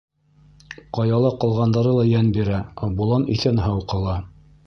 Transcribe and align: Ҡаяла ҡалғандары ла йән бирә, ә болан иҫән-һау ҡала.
Ҡаяла 0.97 1.29
ҡалғандары 1.43 1.91
ла 1.97 2.07
йән 2.13 2.33
бирә, 2.39 2.63
ә 2.87 2.91
болан 3.01 3.29
иҫән-һау 3.35 3.87
ҡала. 3.93 4.19